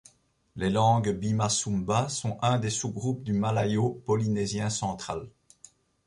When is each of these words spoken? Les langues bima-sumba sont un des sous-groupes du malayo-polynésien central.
Les 0.55 0.71
langues 0.71 1.09
bima-sumba 1.11 2.09
sont 2.09 2.39
un 2.41 2.57
des 2.57 2.71
sous-groupes 2.71 3.21
du 3.23 3.33
malayo-polynésien 3.33 4.71
central. 4.71 5.29